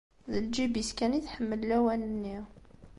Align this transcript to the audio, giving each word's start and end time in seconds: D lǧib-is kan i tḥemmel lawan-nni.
D 0.31 0.33
lǧib-is 0.45 0.89
kan 0.97 1.17
i 1.17 1.21
tḥemmel 1.25 1.61
lawan-nni. 1.69 2.37